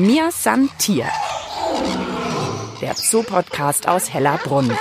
[0.00, 1.04] Mir San Tier.
[2.80, 4.72] Der Zoo-Podcast aus Hellerbrunn.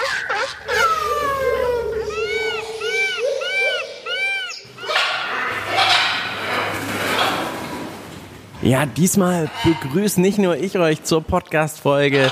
[8.61, 12.31] Ja, diesmal begrüße nicht nur ich euch zur Podcast-Folge,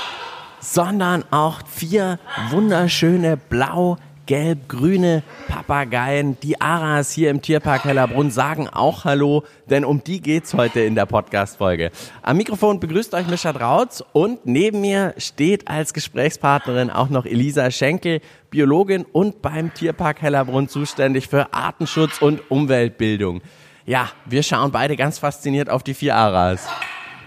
[0.60, 2.18] sondern auch vier
[2.48, 5.22] wunderschöne blau gelb-grüne
[5.68, 6.38] Papageien.
[6.42, 10.94] Die Aras hier im Tierpark Hellerbrunn sagen auch Hallo, denn um die geht's heute in
[10.94, 11.90] der Podcast-Folge.
[12.22, 17.70] Am Mikrofon begrüßt euch Mischa Drautz und neben mir steht als Gesprächspartnerin auch noch Elisa
[17.70, 23.42] Schenkel, Biologin und beim Tierpark Hellerbrunn zuständig für Artenschutz und Umweltbildung.
[23.84, 26.66] Ja, wir schauen beide ganz fasziniert auf die vier Aras.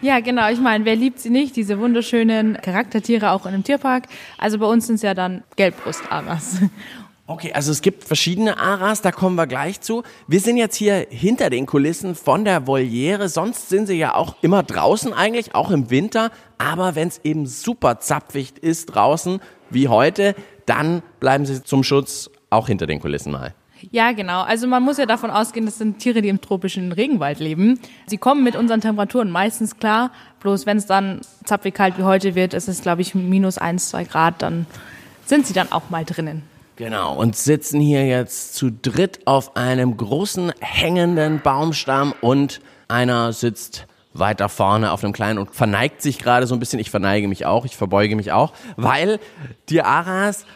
[0.01, 0.49] Ja, genau.
[0.49, 1.55] Ich meine, wer liebt sie nicht?
[1.55, 4.05] Diese wunderschönen Charaktertiere auch in einem Tierpark.
[4.39, 6.61] Also bei uns sind es ja dann Gelbbrust-Aras.
[7.31, 10.03] Okay, also es gibt verschiedene Aras, da kommen wir gleich zu.
[10.27, 13.29] Wir sind jetzt hier hinter den Kulissen von der Voliere.
[13.29, 16.31] Sonst sind sie ja auch immer draußen eigentlich, auch im Winter.
[16.57, 19.39] Aber wenn es eben super zapfig ist draußen,
[19.69, 23.53] wie heute, dann bleiben sie zum Schutz auch hinter den Kulissen mal.
[23.91, 24.41] Ja, genau.
[24.41, 27.79] Also man muss ja davon ausgehen, das sind Tiere, die im tropischen Regenwald leben.
[28.07, 30.11] Sie kommen mit unseren Temperaturen meistens klar.
[30.41, 33.87] Bloß wenn es dann zapfig kalt wie heute wird, ist es, glaube ich, minus eins,
[33.87, 34.65] zwei Grad, dann
[35.25, 36.50] sind sie dann auch mal drinnen.
[36.81, 43.85] Genau, und sitzen hier jetzt zu dritt auf einem großen hängenden Baumstamm und einer sitzt
[44.13, 46.79] weiter vorne auf einem kleinen und verneigt sich gerade so ein bisschen.
[46.79, 49.19] Ich verneige mich auch, ich verbeuge mich auch, weil
[49.69, 50.47] die Aras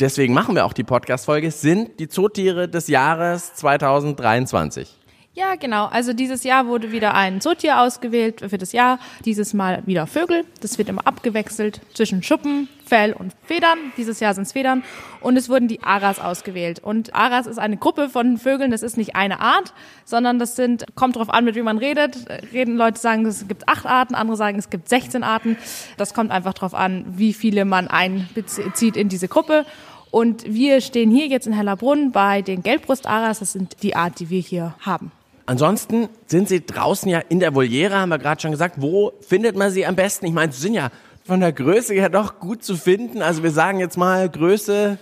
[0.00, 4.96] deswegen machen wir auch die Podcast-Folge, sind die Zootiere des Jahres 2023.
[5.32, 5.86] Ja, genau.
[5.86, 8.98] Also dieses Jahr wurde wieder ein Zootier ausgewählt für das Jahr.
[9.24, 10.44] Dieses Mal wieder Vögel.
[10.60, 13.78] Das wird immer abgewechselt zwischen Schuppen, Fell und Federn.
[13.96, 14.82] Dieses Jahr sind es Federn.
[15.20, 16.80] Und es wurden die Aras ausgewählt.
[16.80, 18.72] Und Aras ist eine Gruppe von Vögeln.
[18.72, 19.72] Das ist nicht eine Art,
[20.04, 22.16] sondern das sind, kommt drauf an, mit wie man redet.
[22.52, 25.56] Reden Leute sagen, es gibt acht Arten, andere sagen, es gibt 16 Arten.
[25.96, 29.64] Das kommt einfach drauf an, wie viele man einbezieht in diese Gruppe.
[30.10, 33.38] Und wir stehen hier jetzt in Hellerbrunn bei den Gelbbrustaras.
[33.38, 35.12] Das sind die Art, die wir hier haben.
[35.50, 38.76] Ansonsten sind sie draußen ja in der Voliere, haben wir gerade schon gesagt.
[38.78, 40.26] Wo findet man sie am besten?
[40.26, 40.90] Ich meine, sie sind ja
[41.24, 43.20] von der Größe her doch gut zu finden.
[43.20, 44.96] Also wir sagen jetzt mal Größe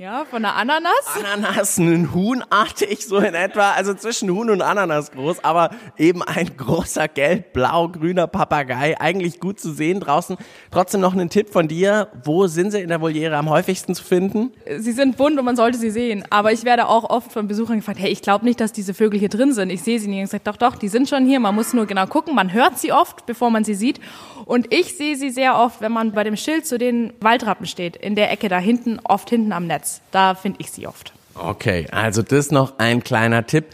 [0.00, 0.90] ja, von der Ananas?
[1.14, 6.56] Ananas, ein Huhnartig so in etwa, also zwischen Huhn und Ananas groß, aber eben ein
[6.56, 10.38] großer gelb-blau-grüner Papagei, eigentlich gut zu sehen draußen.
[10.70, 14.02] Trotzdem noch einen Tipp von dir, wo sind sie in der Voliere am häufigsten zu
[14.02, 14.52] finden?
[14.78, 17.76] Sie sind bunt und man sollte sie sehen, aber ich werde auch oft von Besuchern
[17.76, 19.68] gefragt, hey, ich glaube nicht, dass diese Vögel hier drin sind.
[19.68, 20.22] Ich sehe sie nicht.
[20.22, 22.78] Ich sage, doch, doch, die sind schon hier, man muss nur genau gucken, man hört
[22.78, 24.00] sie oft, bevor man sie sieht
[24.50, 27.94] und ich sehe sie sehr oft, wenn man bei dem Schild zu den Waldrappen steht,
[27.94, 29.89] in der Ecke da hinten, oft hinten am Netz.
[30.10, 31.12] Da finde ich sie oft.
[31.34, 33.66] Okay, also das noch ein kleiner Tipp.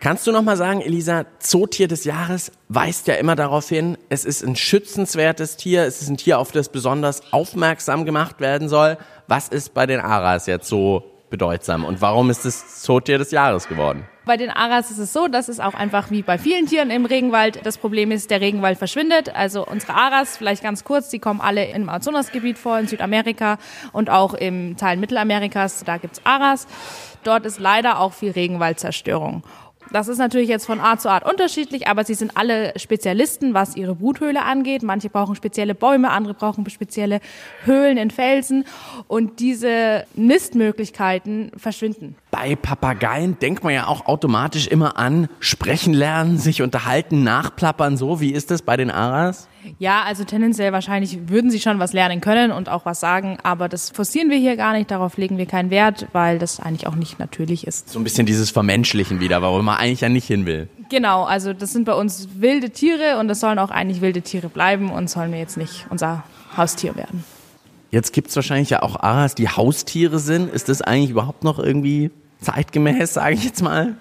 [0.00, 4.24] Kannst du noch mal sagen, Elisa, Zootier des Jahres weist ja immer darauf hin, es
[4.24, 8.98] ist ein schützenswertes Tier, es ist ein Tier, auf das besonders aufmerksam gemacht werden soll.
[9.26, 13.68] Was ist bei den Aras jetzt so bedeutsam und warum ist es Zootier des Jahres
[13.68, 14.06] geworden?
[14.26, 17.06] Bei den Aras ist es so, dass es auch einfach wie bei vielen Tieren im
[17.06, 19.32] Regenwald das Problem ist, der Regenwald verschwindet.
[19.32, 23.58] Also unsere Aras, vielleicht ganz kurz, die kommen alle im Amazonasgebiet vor, in Südamerika
[23.92, 26.66] und auch im Teil Mittelamerikas, da gibt's Aras.
[27.22, 29.44] Dort ist leider auch viel Regenwaldzerstörung.
[29.92, 33.76] Das ist natürlich jetzt von Art zu Art unterschiedlich, aber sie sind alle Spezialisten, was
[33.76, 34.82] ihre Bruthöhle angeht.
[34.82, 37.20] Manche brauchen spezielle Bäume, andere brauchen spezielle
[37.64, 38.64] Höhlen in Felsen
[39.08, 42.16] und diese Nistmöglichkeiten verschwinden.
[42.38, 48.20] Bei Papageien denkt man ja auch automatisch immer an sprechen lernen, sich unterhalten, nachplappern, so.
[48.20, 49.48] Wie ist das bei den Aras?
[49.78, 53.70] Ja, also tendenziell wahrscheinlich würden sie schon was lernen können und auch was sagen, aber
[53.70, 56.94] das forcieren wir hier gar nicht, darauf legen wir keinen Wert, weil das eigentlich auch
[56.94, 57.88] nicht natürlich ist.
[57.88, 60.68] So ein bisschen dieses Vermenschlichen wieder, warum man eigentlich ja nicht hin will.
[60.90, 64.50] Genau, also das sind bei uns wilde Tiere und das sollen auch eigentlich wilde Tiere
[64.50, 66.22] bleiben und sollen wir jetzt nicht unser
[66.54, 67.24] Haustier werden.
[67.90, 70.52] Jetzt gibt es wahrscheinlich ja auch Aras, die Haustiere sind.
[70.52, 72.10] Ist das eigentlich überhaupt noch irgendwie
[72.46, 73.96] zeitgemäß, sage ich jetzt mal?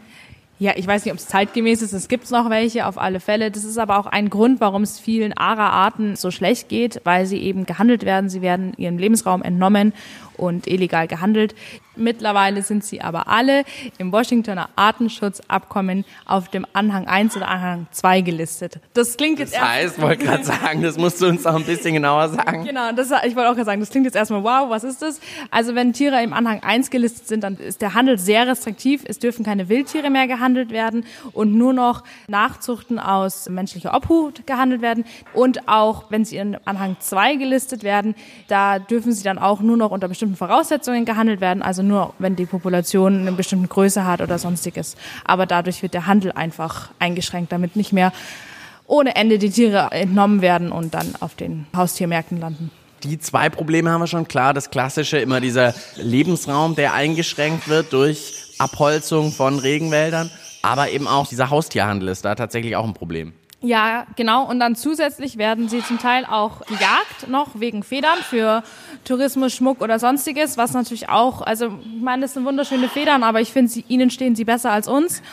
[0.57, 1.91] Ja, ich weiß nicht, ob es zeitgemäß ist.
[1.91, 3.51] Es gibt noch welche auf alle Fälle.
[3.51, 7.39] Das ist aber auch ein Grund, warum es vielen Ara-Arten so schlecht geht, weil sie
[7.39, 8.29] eben gehandelt werden.
[8.29, 9.91] Sie werden ihrem Lebensraum entnommen
[10.37, 11.55] und illegal gehandelt.
[11.97, 13.63] Mittlerweile sind sie aber alle
[13.97, 18.79] im Washingtoner Artenschutzabkommen auf dem Anhang 1 oder Anhang 2 gelistet.
[18.93, 21.93] Das klingt jetzt Das heißt, wollte gerade sagen, das musst du uns noch ein bisschen
[21.93, 22.65] genauer sagen.
[22.65, 25.19] Genau, das, ich wollte auch gerade sagen, das klingt jetzt erstmal, wow, was ist das?
[25.51, 29.03] Also wenn Tiere im Anhang 1 gelistet sind, dann ist der Handel sehr restriktiv.
[29.05, 34.81] Es dürfen keine Wildtiere mehr gehandelt werden und nur noch Nachzuchten aus menschlicher Obhut gehandelt
[34.81, 35.05] werden.
[35.33, 38.15] Und auch wenn sie in Anhang 2 gelistet werden,
[38.47, 41.61] da dürfen sie dann auch nur noch unter bestimmten Voraussetzungen gehandelt werden.
[41.61, 44.95] Also nur wenn die Population eine bestimmte Größe hat oder sonstiges.
[45.25, 48.11] Aber dadurch wird der Handel einfach eingeschränkt, damit nicht mehr
[48.87, 52.71] ohne Ende die Tiere entnommen werden und dann auf den Haustiermärkten landen.
[53.03, 54.53] Die zwei Probleme haben wir schon klar.
[54.53, 60.31] Das klassische, immer dieser Lebensraum, der eingeschränkt wird durch Abholzung von Regenwäldern.
[60.61, 63.33] Aber eben auch dieser Haustierhandel ist da tatsächlich auch ein Problem.
[63.65, 64.47] Ja, genau.
[64.47, 68.63] Und dann zusätzlich werden sie zum Teil auch gejagt noch wegen Federn für
[69.05, 73.41] Tourismus, Schmuck oder sonstiges, was natürlich auch, also ich meine, das sind wunderschöne Federn, aber
[73.41, 75.23] ich finde, ihnen stehen sie besser als uns.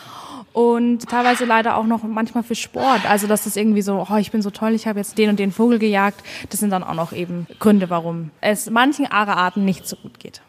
[0.54, 3.08] Und teilweise leider auch noch manchmal für Sport.
[3.08, 5.38] Also dass das irgendwie so, oh, ich bin so toll, ich habe jetzt den und
[5.38, 6.22] den Vogel gejagt.
[6.50, 10.42] Das sind dann auch noch eben Gründe, warum es manchen Arearten nicht so gut geht.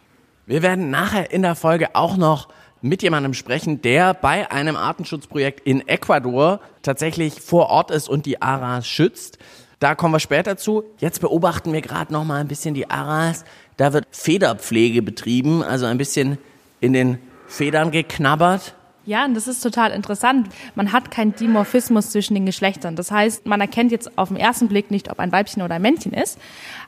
[0.45, 2.50] Wir werden nachher in der Folge auch noch
[2.83, 8.41] mit jemandem sprechen, der bei einem Artenschutzprojekt in Ecuador tatsächlich vor Ort ist und die
[8.41, 9.39] Aras schützt.
[9.80, 10.83] Da kommen wir später zu.
[11.00, 13.45] Jetzt beobachten wir gerade noch mal ein bisschen die Aras.
[13.77, 16.38] Da wird Federpflege betrieben, also ein bisschen
[16.81, 18.75] in den Federn geknabbert.
[19.06, 20.50] Ja, und das ist total interessant.
[20.75, 22.97] Man hat keinen Dimorphismus zwischen den Geschlechtern.
[22.97, 25.81] Das heißt, man erkennt jetzt auf den ersten Blick nicht, ob ein Weibchen oder ein
[25.81, 26.38] Männchen ist.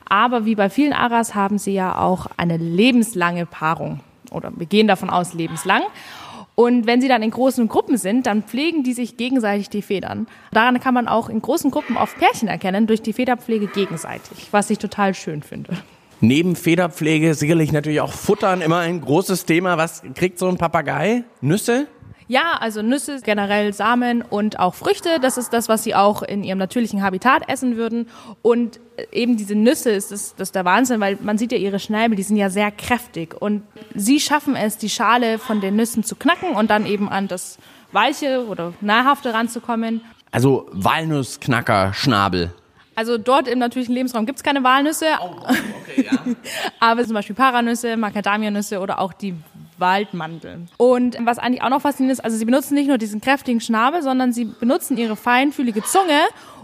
[0.08, 4.00] Aber wie bei vielen Aras haben sie ja auch eine lebenslange Paarung.
[4.32, 5.82] Oder wir gehen davon aus, lebenslang.
[6.54, 10.26] Und wenn sie dann in großen Gruppen sind, dann pflegen die sich gegenseitig die Federn.
[10.52, 14.70] Daran kann man auch in großen Gruppen oft Pärchen erkennen, durch die Federpflege gegenseitig, was
[14.70, 15.76] ich total schön finde.
[16.20, 19.76] Neben Federpflege sicherlich natürlich auch Futtern immer ein großes Thema.
[19.76, 21.24] Was kriegt so ein Papagei?
[21.42, 21.88] Nüsse?
[22.28, 25.20] Ja, also Nüsse, generell Samen und auch Früchte.
[25.20, 28.08] Das ist das, was sie auch in ihrem natürlichen Habitat essen würden.
[28.42, 28.80] Und
[29.12, 32.16] eben diese Nüsse ist das, das ist der Wahnsinn, weil man sieht ja ihre Schnäbel,
[32.16, 33.40] die sind ja sehr kräftig.
[33.40, 33.62] Und
[33.94, 37.58] sie schaffen es, die Schale von den Nüssen zu knacken und dann eben an das
[37.92, 40.00] Weiche oder Nahrhafte ranzukommen.
[40.32, 42.52] Also Walnussknacker, Schnabel.
[42.96, 45.34] Also dort im natürlichen Lebensraum gibt's keine Walnüsse, Oh,
[45.82, 46.18] okay, ja.
[46.80, 49.34] aber zum Beispiel Paranüsse, Macadamianüsse oder auch die
[49.78, 50.68] Waldmandeln.
[50.76, 54.02] Und was eigentlich auch noch faszinierend ist, also sie benutzen nicht nur diesen kräftigen Schnabel,
[54.02, 56.20] sondern sie benutzen ihre feinfühlige Zunge,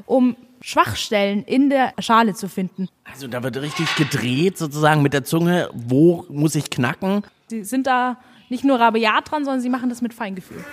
[0.06, 2.88] um Schwachstellen in der Schale zu finden.
[3.04, 5.68] Also da wird richtig gedreht sozusagen mit der Zunge.
[5.74, 7.22] Wo muss ich knacken?
[7.48, 8.18] Sie sind da
[8.48, 10.64] nicht nur rabiat dran, sondern sie machen das mit Feingefühl.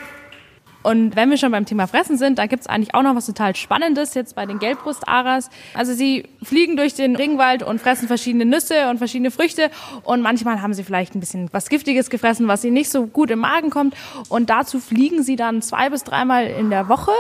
[0.82, 3.56] Und wenn wir schon beim Thema Fressen sind, da gibt's eigentlich auch noch was total
[3.56, 5.50] Spannendes jetzt bei den Gelbbrustaras.
[5.74, 9.72] Also sie fliegen durch den Regenwald und fressen verschiedene Nüsse und verschiedene Früchte
[10.04, 13.30] und manchmal haben sie vielleicht ein bisschen was Giftiges gefressen, was ihnen nicht so gut
[13.32, 13.96] im Magen kommt.
[14.30, 17.12] Und dazu fliegen sie dann zwei bis dreimal in der Woche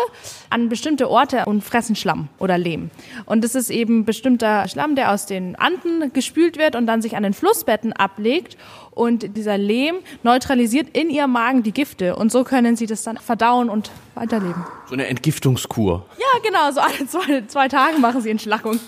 [0.49, 2.89] an bestimmte Orte und fressen Schlamm oder Lehm.
[3.25, 7.15] Und das ist eben bestimmter Schlamm, der aus den Anden gespült wird und dann sich
[7.15, 8.57] an den Flussbetten ablegt.
[8.91, 12.15] Und dieser Lehm neutralisiert in ihrem Magen die Gifte.
[12.15, 14.65] Und so können sie das dann verdauen und weiterleben.
[14.87, 16.05] So eine Entgiftungskur.
[16.17, 16.71] Ja, genau.
[16.71, 18.79] So alle zwei, zwei Tage machen sie Entschlackung.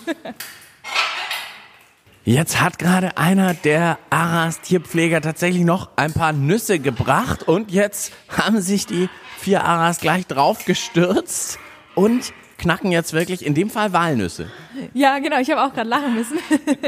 [2.24, 8.12] Jetzt hat gerade einer der Aras Tierpfleger tatsächlich noch ein paar Nüsse gebracht und jetzt
[8.28, 9.08] haben sich die
[9.42, 11.58] vier Aras gleich draufgestürzt
[11.94, 14.46] und knacken jetzt wirklich in dem Fall Walnüsse.
[14.94, 15.40] Ja, genau.
[15.40, 16.38] Ich habe auch gerade lachen müssen.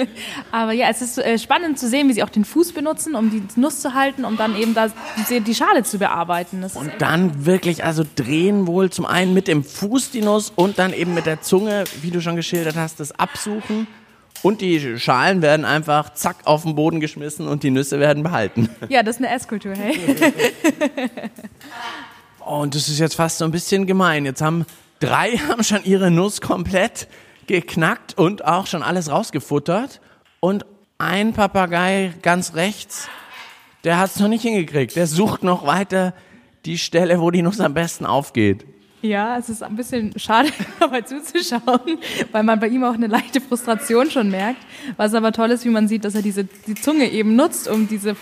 [0.53, 3.31] Aber ja, es ist äh, spannend zu sehen, wie sie auch den Fuß benutzen, um
[3.31, 4.87] die Nuss zu halten, um dann eben da
[5.29, 6.63] die, die Schale zu bearbeiten.
[6.63, 10.79] Das Und dann wirklich also drehen wohl zum einen mit dem Fuß die Nuss und
[10.79, 13.89] dann eben mit der Zunge, wie du schon geschildert hast, das absuchen.
[14.43, 18.69] Und die Schalen werden einfach zack auf den Boden geschmissen und die Nüsse werden behalten.
[18.89, 19.99] ja, das ist eine Esskultur, hey.
[22.47, 24.25] Oh, und das ist jetzt fast so ein bisschen gemein.
[24.27, 24.67] Jetzt haben
[25.01, 27.09] drei haben schon ihre Nuss komplett
[27.47, 30.01] geknackt und auch schon alles rausgefuttert.
[30.41, 30.67] Und
[30.99, 33.09] ein Papagei ganz rechts,
[33.85, 34.97] der hat es noch nicht hingekriegt.
[34.97, 36.15] Der sucht noch weiter
[36.65, 38.67] die Stelle, wo die Nuss am besten aufgeht.
[39.05, 40.49] Ja, es ist ein bisschen schade
[40.81, 41.99] dabei zuzuschauen,
[42.33, 44.63] weil man bei ihm auch eine leichte Frustration schon merkt.
[44.97, 47.87] Was aber toll ist, wie man sieht, dass er diese, die Zunge eben nutzt, um
[47.87, 48.17] diese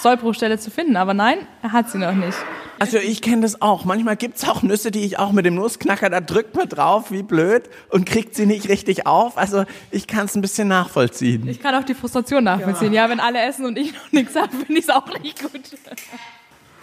[0.00, 0.94] Sollbruchstelle zu finden.
[0.94, 2.38] Aber nein, er hat sie noch nicht.
[2.78, 3.84] Also ich kenne das auch.
[3.84, 7.24] Manchmal gibt's auch Nüsse, die ich auch mit dem Nussknacker, da drückt man drauf, wie
[7.24, 9.36] blöd, und kriegt sie nicht richtig auf.
[9.36, 11.48] Also ich kann es ein bisschen nachvollziehen.
[11.48, 12.92] Ich kann auch die Frustration nachvollziehen.
[12.92, 15.60] Ja, wenn alle essen und ich noch nichts habe, finde ich es auch nicht gut.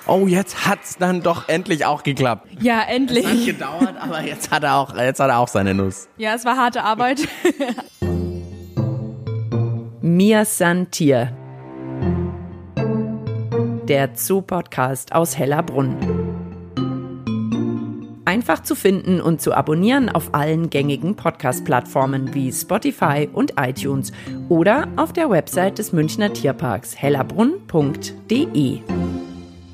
[0.08, 2.48] Oh, jetzt hat's dann doch endlich auch geklappt.
[2.60, 3.46] Ja, Hat endlich.
[3.46, 6.10] gedauert, aber jetzt hat er auch, jetzt hat er auch seine Nuss.
[6.18, 7.28] Ja, es war harte Arbeit.
[10.02, 11.32] Mir san Tier.
[13.88, 15.96] Der Zoo-Podcast aus Hellerbrunn.
[18.26, 24.12] Einfach zu finden und zu abonnieren auf allen gängigen Podcast-Plattformen wie Spotify und iTunes
[24.48, 28.80] oder auf der Website des Münchner Tierparks hellerbrunn.de.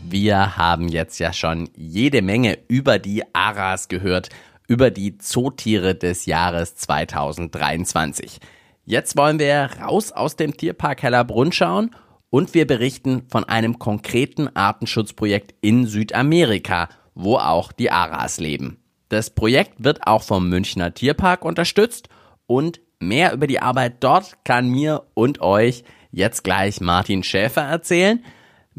[0.09, 4.29] Wir haben jetzt ja schon jede Menge über die Aras gehört,
[4.65, 8.39] über die Zootiere des Jahres 2023.
[8.85, 11.93] Jetzt wollen wir raus aus dem Tierpark Hellerbrunn schauen
[12.29, 18.79] und wir berichten von einem konkreten Artenschutzprojekt in Südamerika, wo auch die Aras leben.
[19.09, 22.07] Das Projekt wird auch vom Münchner Tierpark unterstützt
[22.45, 28.23] und mehr über die Arbeit dort kann mir und euch jetzt gleich Martin Schäfer erzählen.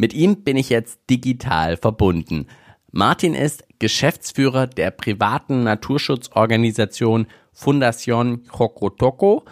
[0.00, 2.46] Mit ihm bin ich jetzt digital verbunden.
[2.92, 9.44] Martin ist Geschäftsführer der privaten Naturschutzorganisation Fundación Jocotoco.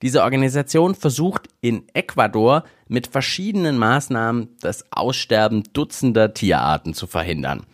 [0.00, 7.66] Diese Organisation versucht in Ecuador mit verschiedenen Maßnahmen das Aussterben dutzender Tierarten zu verhindern.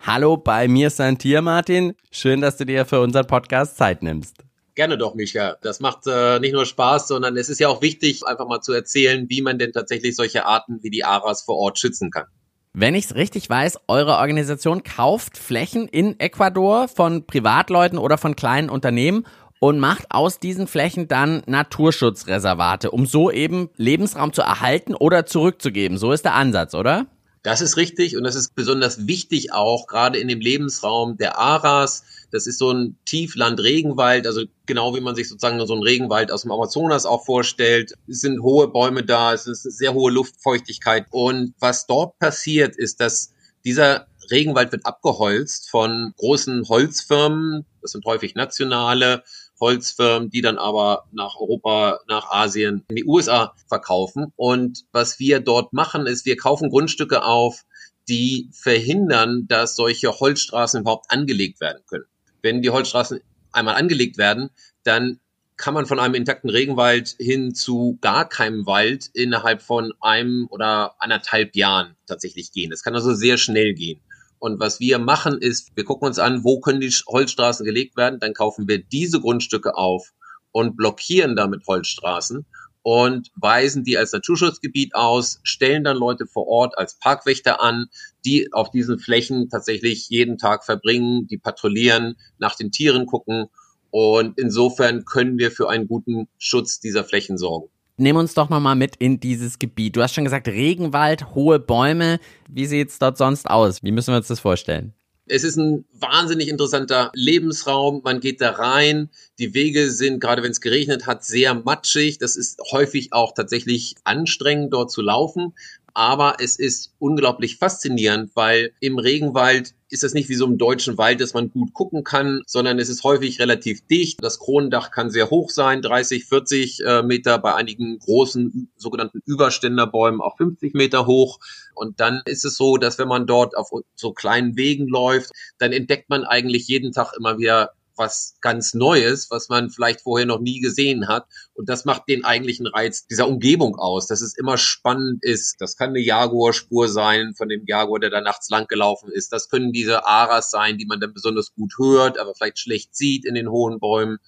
[0.00, 1.92] Hallo, bei mir ist ein Tier, Martin.
[2.10, 4.45] Schön, dass du dir für unseren Podcast Zeit nimmst.
[4.76, 5.56] Gerne doch, Micha.
[5.62, 8.74] Das macht äh, nicht nur Spaß, sondern es ist ja auch wichtig, einfach mal zu
[8.74, 12.26] erzählen, wie man denn tatsächlich solche Arten wie die Aras vor Ort schützen kann.
[12.74, 18.36] Wenn ich es richtig weiß, eure Organisation kauft Flächen in Ecuador von Privatleuten oder von
[18.36, 19.26] kleinen Unternehmen
[19.60, 25.96] und macht aus diesen Flächen dann Naturschutzreservate, um so eben Lebensraum zu erhalten oder zurückzugeben.
[25.96, 27.06] So ist der Ansatz, oder?
[27.42, 32.02] Das ist richtig und das ist besonders wichtig auch gerade in dem Lebensraum der Aras.
[32.30, 36.42] Das ist so ein Tiefland-Regenwald, also genau wie man sich sozusagen so einen Regenwald aus
[36.42, 37.94] dem Amazonas auch vorstellt.
[38.08, 41.06] Es sind hohe Bäume da, es ist sehr hohe Luftfeuchtigkeit.
[41.10, 43.32] Und was dort passiert, ist, dass
[43.64, 47.64] dieser Regenwald wird abgeholzt von großen Holzfirmen.
[47.82, 49.22] Das sind häufig nationale
[49.60, 54.32] Holzfirmen, die dann aber nach Europa, nach Asien, in die USA verkaufen.
[54.36, 57.64] Und was wir dort machen, ist, wir kaufen Grundstücke auf,
[58.08, 62.04] die verhindern, dass solche Holzstraßen überhaupt angelegt werden können.
[62.46, 63.18] Wenn die Holzstraßen
[63.50, 64.50] einmal angelegt werden,
[64.84, 65.18] dann
[65.56, 70.94] kann man von einem intakten Regenwald hin zu gar keinem Wald innerhalb von einem oder
[71.00, 72.70] anderthalb Jahren tatsächlich gehen.
[72.70, 74.00] Das kann also sehr schnell gehen.
[74.38, 78.20] Und was wir machen ist, wir gucken uns an, wo können die Holzstraßen gelegt werden,
[78.20, 80.12] dann kaufen wir diese Grundstücke auf
[80.52, 82.46] und blockieren damit Holzstraßen
[82.86, 87.86] und weisen die als Naturschutzgebiet aus, stellen dann Leute vor Ort als Parkwächter an,
[88.24, 93.46] die auf diesen Flächen tatsächlich jeden Tag verbringen, die patrouillieren, nach den Tieren gucken.
[93.90, 97.66] Und insofern können wir für einen guten Schutz dieser Flächen sorgen.
[97.96, 99.96] Nimm uns doch nochmal mit in dieses Gebiet.
[99.96, 102.20] Du hast schon gesagt, Regenwald, hohe Bäume.
[102.48, 103.82] Wie sieht's dort sonst aus?
[103.82, 104.94] Wie müssen wir uns das vorstellen?
[105.28, 108.00] Es ist ein wahnsinnig interessanter Lebensraum.
[108.04, 109.10] Man geht da rein.
[109.38, 112.18] Die Wege sind, gerade wenn es geregnet hat, sehr matschig.
[112.18, 115.52] Das ist häufig auch tatsächlich anstrengend, dort zu laufen
[115.96, 120.98] aber es ist unglaublich faszinierend, weil im Regenwald ist das nicht wie so im deutschen
[120.98, 124.22] Wald, dass man gut gucken kann, sondern es ist häufig relativ dicht.
[124.22, 130.20] Das Kronendach kann sehr hoch sein, 30, 40 äh, Meter, bei einigen großen sogenannten Überständerbäumen
[130.20, 131.38] auch 50 Meter hoch.
[131.76, 135.72] Und dann ist es so, dass wenn man dort auf so kleinen Wegen läuft, dann
[135.72, 140.40] entdeckt man eigentlich jeden Tag immer wieder was ganz Neues, was man vielleicht vorher noch
[140.40, 141.26] nie gesehen hat.
[141.54, 145.56] Und das macht den eigentlichen Reiz dieser Umgebung aus, dass es immer spannend ist.
[145.60, 149.32] Das kann eine Jaguar-Spur sein von dem Jaguar, der da nachts lang gelaufen ist.
[149.32, 153.24] Das können diese Aras sein, die man dann besonders gut hört, aber vielleicht schlecht sieht
[153.24, 154.18] in den hohen Bäumen.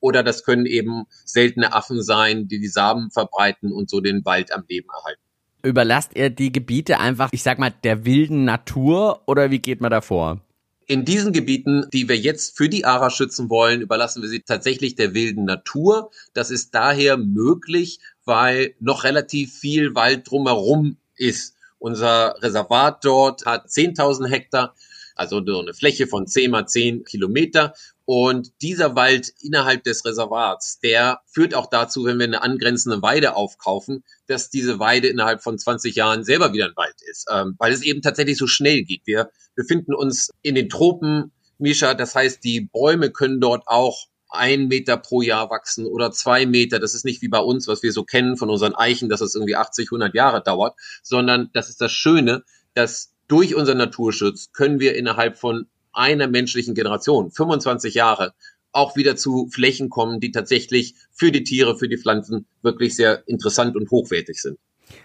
[0.00, 4.52] Oder das können eben seltene Affen sein, die die Samen verbreiten und so den Wald
[4.52, 5.25] am Leben erhalten.
[5.66, 9.90] Überlasst ihr die Gebiete einfach, ich sag mal, der wilden Natur oder wie geht man
[9.90, 10.40] da?
[10.86, 14.94] In diesen Gebieten, die wir jetzt für die ARA schützen wollen, überlassen wir sie tatsächlich
[14.94, 16.12] der wilden Natur.
[16.34, 21.56] Das ist daher möglich, weil noch relativ viel Wald drumherum ist.
[21.78, 24.76] Unser Reservat dort hat 10.000 Hektar,
[25.16, 27.74] also so eine Fläche von 10 mal 10 Kilometer.
[28.04, 33.34] Und dieser Wald innerhalb des Reservats, der führt auch dazu, wenn wir eine angrenzende Weide
[33.34, 37.72] aufkaufen, dass diese Weide innerhalb von 20 Jahren selber wieder ein Wald ist, ähm, weil
[37.72, 39.02] es eben tatsächlich so schnell geht.
[39.06, 44.68] Wir befinden uns in den Tropen, Misha, das heißt, die Bäume können dort auch ein
[44.68, 46.78] Meter pro Jahr wachsen oder zwei Meter.
[46.78, 49.34] Das ist nicht wie bei uns, was wir so kennen von unseren Eichen, dass es
[49.34, 52.44] irgendwie 80, 100 Jahre dauert, sondern das ist das Schöne,
[52.74, 58.34] dass durch unseren Naturschutz können wir innerhalb von einer menschlichen Generation, 25 Jahre,
[58.72, 63.26] auch wieder zu Flächen kommen, die tatsächlich für die Tiere, für die Pflanzen wirklich sehr
[63.26, 64.58] interessant und hochwertig sind.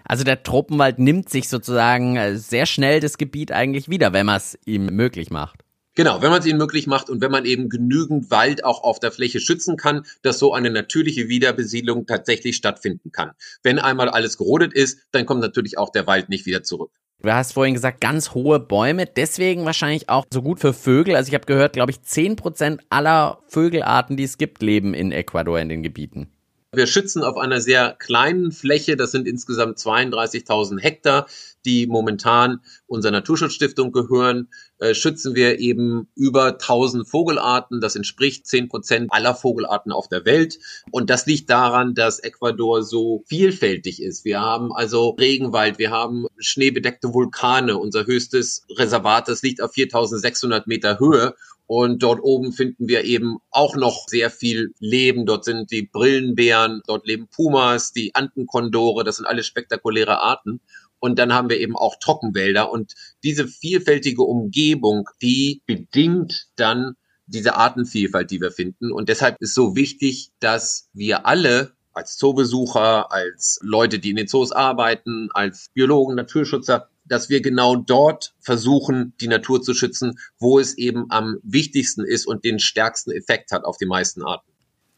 [0.04, 4.36] Also der Tropenwald nimmt sich sozusagen äh, sehr schnell das Gebiet eigentlich wieder, wenn man
[4.36, 5.64] es ihm möglich macht.
[5.94, 8.98] Genau, wenn man es ihnen möglich macht und wenn man eben genügend Wald auch auf
[8.98, 13.32] der Fläche schützen kann, dass so eine natürliche Wiederbesiedlung tatsächlich stattfinden kann.
[13.62, 16.92] Wenn einmal alles gerodet ist, dann kommt natürlich auch der Wald nicht wieder zurück.
[17.22, 21.14] Du hast vorhin gesagt, ganz hohe Bäume, deswegen wahrscheinlich auch so gut für Vögel.
[21.14, 25.60] Also ich habe gehört, glaube ich, 10% aller Vögelarten, die es gibt, leben in Ecuador
[25.60, 26.32] in den Gebieten.
[26.74, 31.26] Wir schützen auf einer sehr kleinen Fläche, das sind insgesamt 32.000 Hektar,
[31.66, 34.48] die momentan unserer Naturschutzstiftung gehören,
[34.78, 37.82] äh, schützen wir eben über 1000 Vogelarten.
[37.82, 40.58] Das entspricht 10 Prozent aller Vogelarten auf der Welt.
[40.90, 44.24] Und das liegt daran, dass Ecuador so vielfältig ist.
[44.24, 47.76] Wir haben also Regenwald, wir haben schneebedeckte Vulkane.
[47.76, 51.34] Unser höchstes Reservat, das liegt auf 4600 Meter Höhe.
[51.74, 55.24] Und dort oben finden wir eben auch noch sehr viel Leben.
[55.24, 60.60] Dort sind die Brillenbären, dort leben Pumas, die Antenkondore, das sind alle spektakuläre Arten.
[60.98, 62.70] Und dann haben wir eben auch Trockenwälder.
[62.70, 62.92] Und
[63.24, 68.92] diese vielfältige Umgebung, die bedingt dann diese Artenvielfalt, die wir finden.
[68.92, 74.28] Und deshalb ist so wichtig, dass wir alle als Zoobesucher, als Leute, die in den
[74.28, 80.58] Zoos arbeiten, als Biologen, Naturschützer, dass wir genau dort versuchen, die Natur zu schützen, wo
[80.58, 84.52] es eben am wichtigsten ist und den stärksten Effekt hat auf die meisten Arten.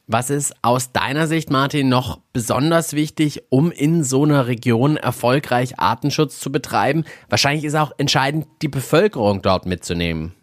[0.07, 5.79] Was ist aus deiner Sicht, Martin, noch besonders wichtig, um in so einer Region erfolgreich
[5.79, 7.05] Artenschutz zu betreiben?
[7.31, 10.35] Wahrscheinlich ist auch entscheidend, die Bevölkerung dort mitzunehmen.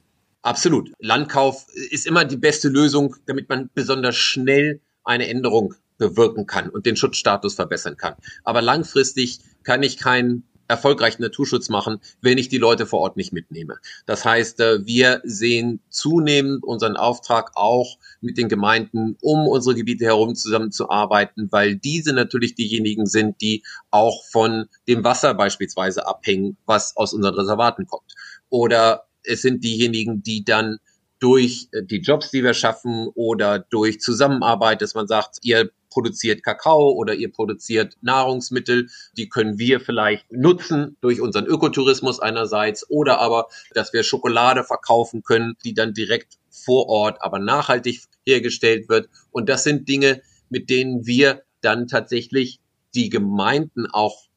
[0.42, 0.92] Absolut.
[0.98, 6.88] Landkauf ist immer die beste Lösung, damit man besonders schnell eine Änderung bewirken kann und
[6.88, 8.16] den Schutzstatus verbessern kann.
[8.44, 13.34] Aber langfristig kann ich keinen erfolgreichen Naturschutz machen, wenn ich die Leute vor Ort nicht
[13.34, 13.78] mitnehme.
[14.06, 20.06] Das heißt, äh, wir sehen zunehmend unseren Auftrag auch mit den Gemeinden, um unsere Gebiete
[20.06, 26.96] herum zusammenzuarbeiten, weil diese natürlich diejenigen sind, die auch von dem Wasser beispielsweise abhängen, was
[26.96, 28.16] aus unseren Reservaten kommt.
[28.50, 30.80] Oder es sind diejenigen, die dann
[31.22, 36.44] durch äh, die Jobs, die wir schaffen oder durch Zusammenarbeit, dass man sagt, ihr produziert
[36.44, 43.20] Kakao oder ihr produziert Nahrungsmittel, die können wir vielleicht nutzen durch unseren Ökotourismus einerseits oder
[43.20, 49.10] aber, dass wir Schokolade verkaufen können, die dann direkt vor Ort, aber nachhaltig hergestellt wird.
[49.32, 52.60] Und das sind Dinge, mit denen wir dann tatsächlich
[52.96, 54.28] die Gemeinden auch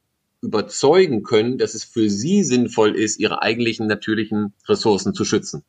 [0.42, 5.64] überzeugen können, dass es für sie sinnvoll ist, ihre eigentlichen natürlichen Ressourcen zu schützen.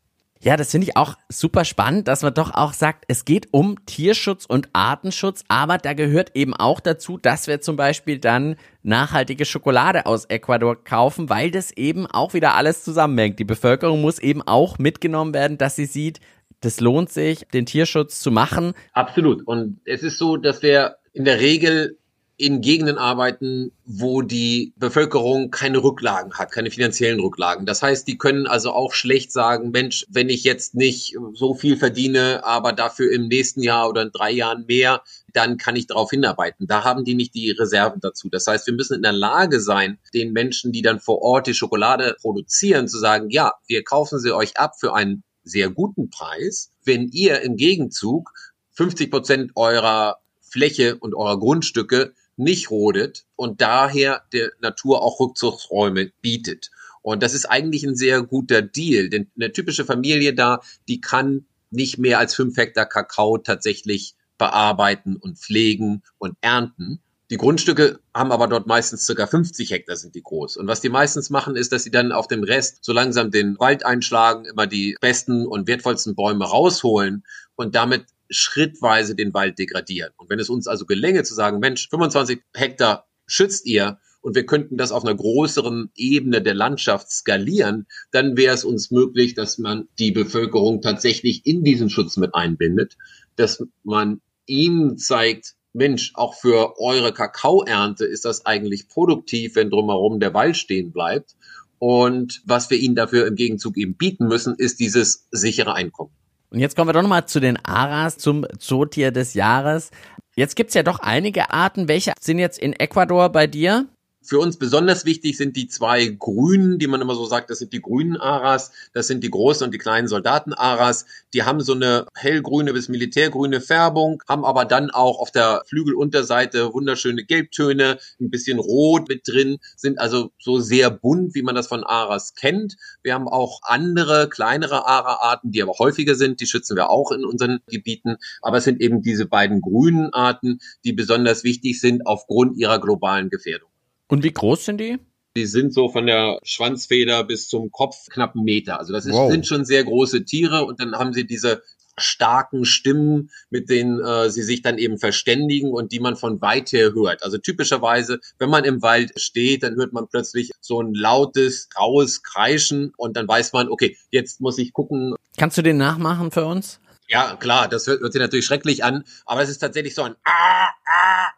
[0.46, 3.84] Ja, das finde ich auch super spannend, dass man doch auch sagt, es geht um
[3.88, 9.44] Tierschutz und Artenschutz, aber da gehört eben auch dazu, dass wir zum Beispiel dann nachhaltige
[9.46, 13.40] Schokolade aus Ecuador kaufen, weil das eben auch wieder alles zusammenhängt.
[13.40, 16.20] Die Bevölkerung muss eben auch mitgenommen werden, dass sie sieht,
[16.62, 18.74] das lohnt sich, den Tierschutz zu machen.
[18.94, 19.42] Absolut.
[19.48, 21.98] Und es ist so, dass wir in der Regel
[22.38, 27.66] in Gegenden arbeiten, wo die Bevölkerung keine Rücklagen hat, keine finanziellen Rücklagen.
[27.66, 31.78] Das heißt, die können also auch schlecht sagen, Mensch, wenn ich jetzt nicht so viel
[31.78, 36.10] verdiene, aber dafür im nächsten Jahr oder in drei Jahren mehr, dann kann ich darauf
[36.10, 36.68] hinarbeiten.
[36.68, 38.28] Da haben die nicht die Reserven dazu.
[38.30, 41.54] Das heißt, wir müssen in der Lage sein, den Menschen, die dann vor Ort die
[41.54, 46.72] Schokolade produzieren, zu sagen, ja, wir kaufen sie euch ab für einen sehr guten Preis,
[46.84, 48.32] wenn ihr im Gegenzug
[48.74, 56.12] 50 Prozent eurer Fläche und eurer Grundstücke nicht rodet und daher der Natur auch Rückzugsräume
[56.22, 56.72] bietet.
[57.02, 61.46] Und das ist eigentlich ein sehr guter Deal, denn eine typische Familie da, die kann
[61.70, 67.00] nicht mehr als fünf Hektar Kakao tatsächlich bearbeiten und pflegen und ernten.
[67.32, 70.58] Die Grundstücke haben aber dort meistens circa 50 Hektar sind die groß.
[70.58, 73.58] Und was die meistens machen, ist, dass sie dann auf dem Rest so langsam den
[73.60, 77.24] Wald einschlagen, immer die besten und wertvollsten Bäume rausholen
[77.56, 80.11] und damit schrittweise den Wald degradieren.
[80.18, 84.46] Und wenn es uns also gelänge zu sagen, Mensch, 25 Hektar schützt ihr und wir
[84.46, 89.57] könnten das auf einer größeren Ebene der Landschaft skalieren, dann wäre es uns möglich, dass
[89.57, 92.98] man die Bevölkerung tatsächlich in diesen Schutz mit einbindet,
[93.35, 100.22] dass man ihnen zeigt, Mensch, auch für eure Kakaoernte ist das eigentlich produktiv, wenn drumherum
[100.22, 101.35] der Wald stehen bleibt.
[101.79, 106.14] Und was wir ihnen dafür im Gegenzug eben bieten müssen, ist dieses sichere Einkommen.
[106.50, 109.92] Und jetzt kommen wir doch nochmal zu den Aras, zum Zootier des Jahres.
[110.36, 111.88] Jetzt gibt's ja doch einige Arten.
[111.88, 113.88] Welche sind jetzt in Ecuador bei dir?
[114.27, 117.74] Für uns besonders wichtig sind die zwei grünen, die man immer so sagt, das sind
[117.74, 121.05] die grünen Aras, das sind die großen und die kleinen Soldaten-Aras.
[121.35, 126.74] Die haben so eine hellgrüne bis militärgrüne Färbung, haben aber dann auch auf der Flügelunterseite
[126.74, 131.68] wunderschöne Gelbtöne, ein bisschen rot mit drin, sind also so sehr bunt, wie man das
[131.68, 132.77] von Aras kennt.
[133.03, 137.25] Wir haben auch andere, kleinere Ara-Arten, die aber häufiger sind, die schützen wir auch in
[137.25, 138.16] unseren Gebieten.
[138.42, 143.29] Aber es sind eben diese beiden grünen Arten, die besonders wichtig sind aufgrund ihrer globalen
[143.29, 143.70] Gefährdung.
[144.07, 145.00] Und wie groß sind die?
[145.35, 148.79] Die sind so von der Schwanzfeder bis zum Kopf knapp einen Meter.
[148.79, 149.29] Also das ist, wow.
[149.29, 151.61] sind schon sehr große Tiere und dann haben sie diese
[151.98, 156.72] starken Stimmen, mit denen äh, sie sich dann eben verständigen und die man von weit
[156.72, 157.24] her hört.
[157.24, 162.24] Also typischerweise, wenn man im Wald steht, dann hört man plötzlich so ein lautes, graues
[162.24, 165.15] Kreischen und dann weiß man, okay, jetzt muss ich gucken.
[165.37, 166.79] Kannst du den nachmachen für uns?
[167.07, 170.15] Ja, klar, das hört, hört sich natürlich schrecklich an, aber es ist tatsächlich so ein
[170.25, 171.35] Ah, Ah, Ah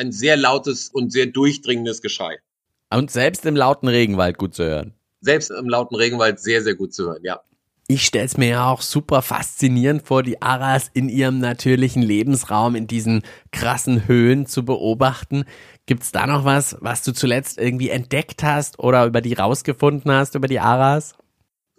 [0.00, 2.38] ein sehr lautes und sehr durchdringendes Geschrei.
[2.90, 4.94] Und selbst im lauten Regenwald gut zu hören.
[5.20, 7.40] Selbst im lauten Regenwald sehr, sehr gut zu hören, ja.
[7.86, 12.76] Ich stelle es mir ja auch super faszinierend vor, die Aras in ihrem natürlichen Lebensraum
[12.76, 15.44] in diesen krassen Höhen zu beobachten.
[15.86, 20.10] Gibt es da noch was, was du zuletzt irgendwie entdeckt hast oder über die rausgefunden
[20.12, 21.14] hast, über die Aras?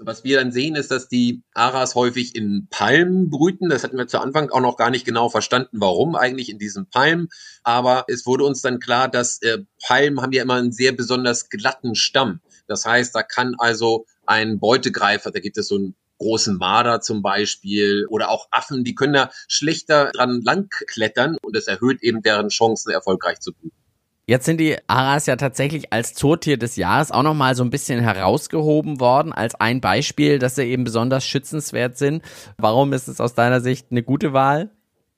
[0.03, 3.69] Was wir dann sehen, ist, dass die Aras häufig in Palmen brüten.
[3.69, 6.89] Das hatten wir zu Anfang auch noch gar nicht genau verstanden, warum eigentlich in diesen
[6.89, 7.29] Palmen.
[7.63, 11.49] Aber es wurde uns dann klar, dass äh, Palmen haben ja immer einen sehr besonders
[11.49, 12.41] glatten Stamm.
[12.67, 17.21] Das heißt, da kann also ein Beutegreifer, da gibt es so einen großen Marder zum
[17.21, 22.49] Beispiel oder auch Affen, die können da schlechter dran langklettern und es erhöht eben deren
[22.49, 23.80] Chancen, erfolgreich zu brüten.
[24.27, 27.99] Jetzt sind die Aras ja tatsächlich als Zootier des Jahres auch nochmal so ein bisschen
[28.01, 32.23] herausgehoben worden, als ein Beispiel, dass sie eben besonders schützenswert sind.
[32.57, 34.69] Warum ist es aus deiner Sicht eine gute Wahl?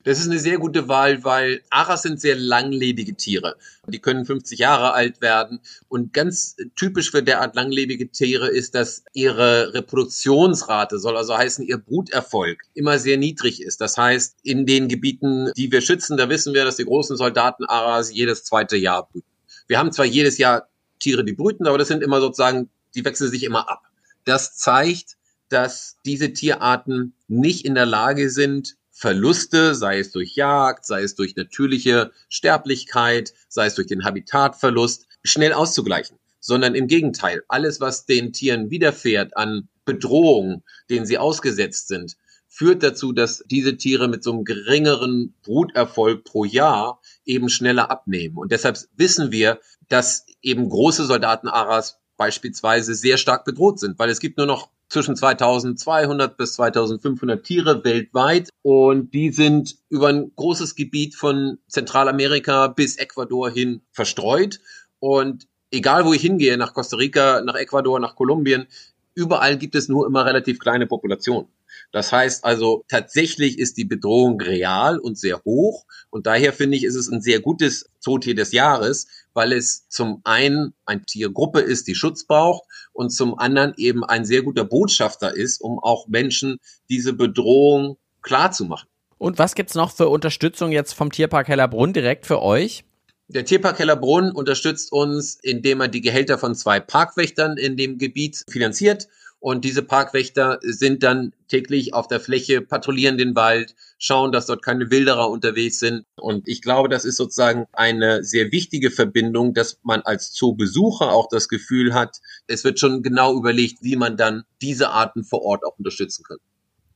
[0.03, 3.55] Das ist eine sehr gute Wahl, weil Aras sind sehr langlebige Tiere.
[3.87, 5.61] Die können 50 Jahre alt werden.
[5.87, 11.77] Und ganz typisch für derart langlebige Tiere ist, dass ihre Reproduktionsrate, soll also heißen, ihr
[11.77, 13.79] Bruterfolg immer sehr niedrig ist.
[13.79, 17.63] Das heißt, in den Gebieten, die wir schützen, da wissen wir, dass die großen Soldaten
[17.65, 19.27] Aras jedes zweite Jahr brüten.
[19.67, 20.67] Wir haben zwar jedes Jahr
[20.99, 23.83] Tiere, die brüten, aber das sind immer sozusagen, die wechseln sich immer ab.
[24.25, 25.15] Das zeigt,
[25.49, 31.15] dass diese Tierarten nicht in der Lage sind, Verluste, sei es durch Jagd, sei es
[31.15, 38.05] durch natürliche Sterblichkeit, sei es durch den Habitatverlust, schnell auszugleichen, sondern im Gegenteil, alles, was
[38.05, 44.23] den Tieren widerfährt an Bedrohungen, denen sie ausgesetzt sind, führt dazu, dass diese Tiere mit
[44.23, 48.37] so einem geringeren Bruterfolg pro Jahr eben schneller abnehmen.
[48.37, 54.19] Und deshalb wissen wir, dass eben große Soldatenaras beispielsweise sehr stark bedroht sind, weil es
[54.19, 60.75] gibt nur noch zwischen 2200 bis 2500 Tiere weltweit und die sind über ein großes
[60.75, 64.59] Gebiet von Zentralamerika bis Ecuador hin verstreut
[64.99, 68.67] und egal wo ich hingehe, nach Costa Rica, nach Ecuador, nach Kolumbien,
[69.15, 71.47] überall gibt es nur immer relativ kleine Populationen.
[71.91, 75.85] Das heißt also, tatsächlich ist die Bedrohung real und sehr hoch.
[76.09, 80.21] Und daher finde ich, ist es ein sehr gutes Zootier des Jahres, weil es zum
[80.23, 85.35] einen ein Tiergruppe ist, die Schutz braucht und zum anderen eben ein sehr guter Botschafter
[85.35, 86.59] ist, um auch Menschen
[86.89, 88.87] diese Bedrohung klar zu machen.
[89.17, 92.83] Und was gibt's noch für Unterstützung jetzt vom Tierpark Hellerbrunn direkt für euch?
[93.29, 98.43] Der Tierpark Hellerbrunn unterstützt uns, indem er die Gehälter von zwei Parkwächtern in dem Gebiet
[98.49, 99.07] finanziert
[99.43, 104.63] und diese Parkwächter sind dann täglich auf der Fläche, patrouillieren den Wald, schauen, dass dort
[104.63, 106.05] keine Wilderer unterwegs sind.
[106.15, 111.27] Und ich glaube, das ist sozusagen eine sehr wichtige Verbindung, dass man als Zoobesucher auch
[111.29, 115.65] das Gefühl hat, es wird schon genau überlegt, wie man dann diese Arten vor Ort
[115.65, 116.37] auch unterstützen kann.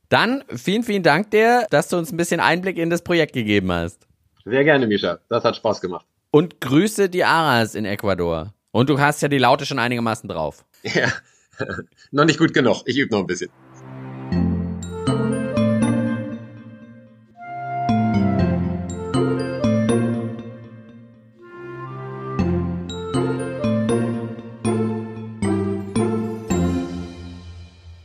[0.08, 3.70] Dann vielen, vielen Dank dir, dass du uns ein bisschen Einblick in das Projekt gegeben
[3.70, 4.06] hast.
[4.46, 5.18] Sehr gerne, Misha.
[5.28, 6.06] Das hat Spaß gemacht.
[6.30, 8.54] Und grüße die Aras in Ecuador.
[8.70, 10.64] Und du hast ja die Laute schon einigermaßen drauf.
[10.82, 11.12] Ja,
[12.10, 12.82] noch nicht gut genug.
[12.86, 13.50] Ich übe noch ein bisschen.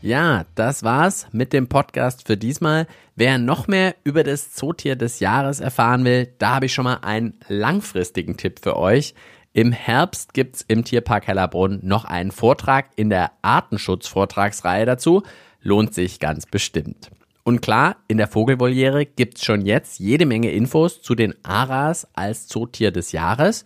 [0.01, 2.87] Ja, das war's mit dem Podcast für diesmal.
[3.15, 6.99] Wer noch mehr über das Zootier des Jahres erfahren will, da habe ich schon mal
[7.01, 9.15] einen langfristigen Tipp für euch.
[9.55, 15.21] Im Herbst gibt's im Tierpark Hellerbrunn noch einen Vortrag in der Artenschutz-Vortragsreihe dazu.
[15.61, 17.11] Lohnt sich ganz bestimmt.
[17.43, 22.47] Und klar, in der Vogelvoliere gibt's schon jetzt jede Menge Infos zu den Aras als
[22.47, 23.63] Zootier des Jahres.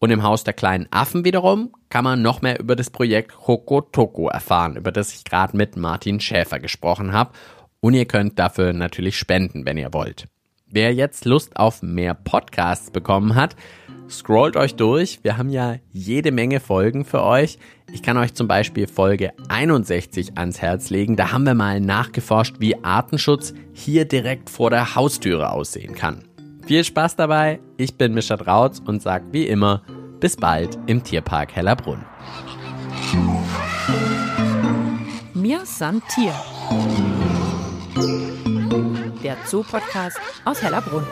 [0.00, 4.28] Und im Haus der kleinen Affen wiederum kann man noch mehr über das Projekt Hokotoko
[4.28, 7.30] erfahren, über das ich gerade mit Martin Schäfer gesprochen habe.
[7.78, 10.26] Und ihr könnt dafür natürlich spenden, wenn ihr wollt.
[10.66, 13.54] Wer jetzt Lust auf mehr Podcasts bekommen hat,
[14.10, 17.58] Scrollt euch durch, wir haben ja jede Menge Folgen für euch.
[17.92, 21.16] Ich kann euch zum Beispiel Folge 61 ans Herz legen.
[21.16, 26.24] Da haben wir mal nachgeforscht, wie Artenschutz hier direkt vor der Haustüre aussehen kann.
[26.66, 29.82] Viel Spaß dabei, ich bin Mischa Drautz und sag wie immer,
[30.20, 32.04] bis bald im Tierpark Hellerbrunn.
[35.34, 36.34] Mir san Tier.
[39.22, 41.06] Der Zoo-Podcast aus Hellerbrunn.